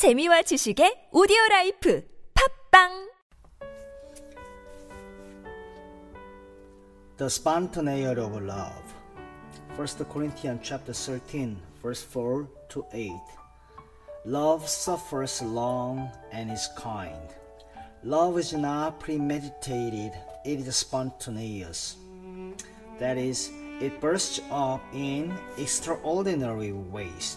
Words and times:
재미와 0.00 0.40
지식의 0.48 1.10
오디오 1.12 1.36
라이프 1.50 2.02
팝빵 2.72 3.10
The 7.18 7.28
spontaneity 7.28 8.24
of 8.24 8.32
love. 8.40 8.94
1 9.76 10.08
Corinthians 10.10 10.60
chapter 10.64 10.94
13, 10.94 11.60
verse 11.82 12.02
4 12.02 12.48
to 12.70 12.86
8. 12.94 13.12
Love 14.24 14.66
suffers 14.66 15.42
long 15.42 16.08
and 16.32 16.50
is 16.50 16.66
kind. 16.80 17.28
Love 18.02 18.40
is 18.40 18.56
not 18.56 18.98
premeditated, 19.00 20.16
it 20.46 20.64
is 20.64 20.74
spontaneous. 20.74 22.00
That 22.98 23.18
is, 23.18 23.50
it 23.82 24.00
bursts 24.00 24.40
up 24.50 24.80
in 24.94 25.36
extraordinary 25.58 26.72
ways. 26.72 27.36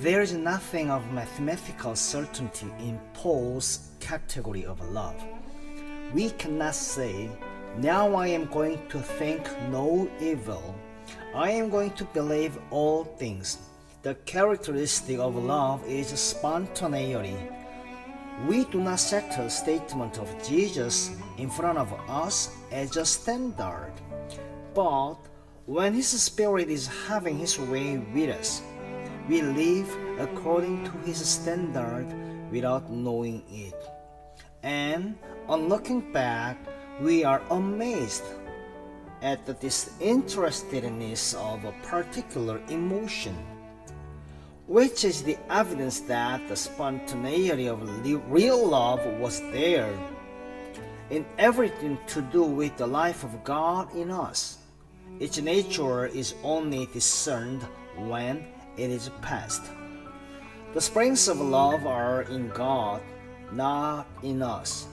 There 0.00 0.22
is 0.22 0.32
nothing 0.32 0.90
of 0.90 1.12
mathematical 1.12 1.94
certainty 1.94 2.66
in 2.78 2.98
Paul's 3.14 3.90
category 4.00 4.64
of 4.66 4.80
love. 4.90 5.14
We 6.12 6.30
cannot 6.30 6.74
say, 6.74 7.30
Now 7.78 8.14
I 8.14 8.28
am 8.28 8.46
going 8.46 8.86
to 8.88 8.98
think 9.00 9.48
no 9.70 10.10
evil. 10.20 10.74
I 11.34 11.50
am 11.50 11.70
going 11.70 11.92
to 11.92 12.04
believe 12.04 12.58
all 12.70 13.04
things. 13.04 13.58
The 14.02 14.14
characteristic 14.26 15.18
of 15.18 15.36
love 15.36 15.86
is 15.86 16.08
spontaneity. 16.08 17.36
We 18.46 18.64
do 18.64 18.80
not 18.80 19.00
set 19.00 19.38
a 19.38 19.48
statement 19.48 20.18
of 20.18 20.28
Jesus 20.46 21.16
in 21.38 21.48
front 21.48 21.78
of 21.78 21.92
us 22.08 22.50
as 22.70 22.96
a 22.96 23.06
standard. 23.06 23.92
But 24.74 25.16
when 25.66 25.94
His 25.94 26.08
Spirit 26.08 26.68
is 26.68 26.88
having 27.08 27.38
His 27.38 27.58
way 27.58 27.98
with 28.12 28.30
us, 28.30 28.60
we 29.28 29.42
live 29.42 29.88
according 30.18 30.84
to 30.84 30.90
His 31.06 31.26
standard 31.26 32.06
without 32.50 32.90
knowing 32.90 33.42
it. 33.50 33.74
And 34.62 35.16
on 35.48 35.68
looking 35.68 36.12
back, 36.12 36.58
we 37.00 37.24
are 37.24 37.42
amazed 37.50 38.24
at 39.22 39.46
the 39.46 39.54
disinterestedness 39.54 41.34
of 41.34 41.64
a 41.64 41.72
particular 41.82 42.60
emotion, 42.68 43.36
which 44.66 45.04
is 45.04 45.22
the 45.22 45.38
evidence 45.50 46.00
that 46.00 46.46
the 46.48 46.56
spontaneity 46.56 47.66
of 47.66 47.82
real 48.30 48.66
love 48.66 49.04
was 49.18 49.40
there 49.52 49.92
in 51.10 51.24
everything 51.38 51.98
to 52.06 52.22
do 52.22 52.42
with 52.42 52.76
the 52.76 52.86
life 52.86 53.24
of 53.24 53.44
God 53.44 53.94
in 53.94 54.10
us. 54.10 54.58
Its 55.20 55.38
nature 55.38 56.06
is 56.06 56.34
only 56.42 56.86
discerned 56.92 57.62
when 57.96 58.46
it 58.76 58.90
is 58.90 59.10
past. 59.22 59.70
The 60.74 60.80
springs 60.80 61.28
of 61.28 61.40
love 61.40 61.86
are 61.86 62.22
in 62.22 62.48
God, 62.48 63.00
not 63.52 64.06
in 64.22 64.42
us. 64.42 64.86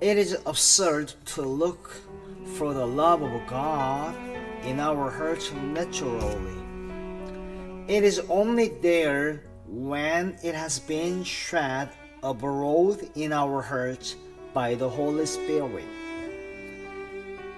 It 0.00 0.18
is 0.18 0.36
absurd 0.44 1.14
to 1.36 1.42
look 1.42 1.90
for 2.56 2.74
the 2.74 2.86
love 2.86 3.22
of 3.22 3.46
God 3.46 4.14
in 4.64 4.78
our 4.78 5.10
hearts 5.10 5.52
naturally. 5.52 6.56
It 7.88 8.04
is 8.04 8.20
only 8.28 8.68
there 8.82 9.44
when 9.66 10.36
it 10.42 10.54
has 10.54 10.78
been 10.78 11.24
shed 11.24 11.88
abroad 12.22 13.08
in 13.14 13.32
our 13.32 13.62
hearts 13.62 14.16
by 14.52 14.74
the 14.74 14.88
Holy 14.88 15.26
Spirit. 15.26 15.84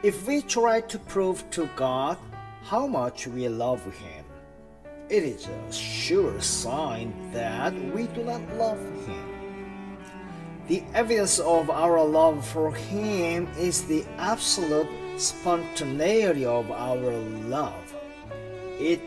If 0.02 0.26
we 0.28 0.42
try 0.42 0.80
to 0.82 0.98
prove 0.98 1.48
to 1.50 1.68
God 1.74 2.18
how 2.62 2.86
much 2.86 3.26
we 3.26 3.48
love 3.48 3.82
Him, 3.84 4.17
it 5.10 5.22
is 5.22 5.48
a 5.48 5.72
sure 5.72 6.38
sign 6.40 7.14
that 7.32 7.72
we 7.94 8.06
do 8.08 8.24
not 8.24 8.42
love 8.56 8.78
Him. 9.06 9.24
The 10.66 10.82
evidence 10.92 11.38
of 11.38 11.70
our 11.70 12.04
love 12.04 12.46
for 12.46 12.74
Him 12.74 13.48
is 13.58 13.84
the 13.84 14.04
absolute 14.18 14.88
spontaneity 15.16 16.44
of 16.44 16.70
our 16.70 17.10
love. 17.48 17.96
It 18.78 19.00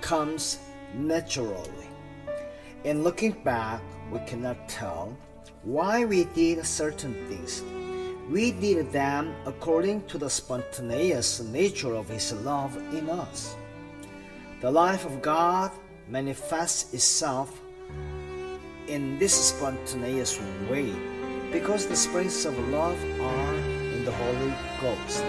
comes 0.00 0.60
naturally. 0.94 1.88
In 2.84 3.02
looking 3.02 3.32
back, 3.42 3.82
we 4.12 4.20
cannot 4.20 4.68
tell 4.68 5.16
why 5.64 6.04
we 6.04 6.24
did 6.26 6.64
certain 6.64 7.14
things. 7.26 7.64
We 8.30 8.52
did 8.52 8.92
them 8.92 9.34
according 9.46 10.06
to 10.06 10.18
the 10.18 10.30
spontaneous 10.30 11.40
nature 11.40 11.94
of 11.94 12.08
His 12.08 12.32
love 12.32 12.76
in 12.94 13.10
us. 13.10 13.56
The 14.64 14.70
life 14.70 15.04
of 15.04 15.20
God 15.20 15.72
manifests 16.08 16.94
itself 16.94 17.60
in 18.88 19.18
this 19.18 19.34
spontaneous 19.50 20.40
way 20.70 20.90
because 21.52 21.86
the 21.86 21.94
springs 21.94 22.46
of 22.46 22.58
love 22.70 22.98
are 23.20 23.54
in 23.56 24.06
the 24.06 24.12
Holy 24.12 24.54
Ghost. 24.80 25.22